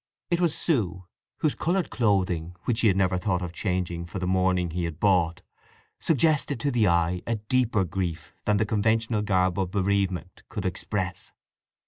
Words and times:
It 0.31 0.41
was 0.41 0.57
Sue, 0.57 1.05
whose 1.41 1.53
coloured 1.53 1.91
clothing, 1.91 2.55
which 2.63 2.79
she 2.79 2.87
had 2.87 2.97
never 2.97 3.19
thought 3.19 3.43
of 3.43 3.53
changing 3.53 4.07
for 4.07 4.17
the 4.17 4.25
mourning 4.25 4.71
he 4.71 4.85
had 4.85 4.99
bought, 4.99 5.43
suggested 5.99 6.59
to 6.61 6.71
the 6.71 6.87
eye 6.87 7.21
a 7.27 7.35
deeper 7.35 7.83
grief 7.83 8.33
than 8.45 8.57
the 8.57 8.65
conventional 8.65 9.21
garb 9.21 9.59
of 9.59 9.69
bereavement 9.69 10.41
could 10.49 10.65
express. 10.65 11.33